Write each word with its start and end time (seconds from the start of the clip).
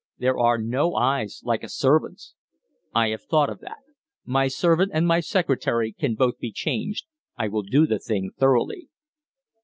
There 0.17 0.39
are 0.39 0.57
no 0.57 0.95
eyes 0.95 1.41
like 1.43 1.61
a 1.61 1.69
servant's." 1.69 2.33
"I 2.91 3.09
have 3.09 3.21
thought 3.21 3.51
of 3.51 3.59
that. 3.59 3.83
My 4.25 4.47
servant 4.47 4.89
and 4.95 5.05
my 5.05 5.19
secretary 5.19 5.93
can 5.93 6.15
both 6.15 6.39
be 6.39 6.51
changed. 6.51 7.05
I 7.37 7.47
will 7.49 7.61
do 7.61 7.85
the 7.85 7.99
thing 7.99 8.31
thoroughly." 8.35 8.89